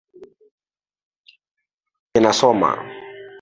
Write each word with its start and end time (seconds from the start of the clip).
Ninasoma. 2.13 2.71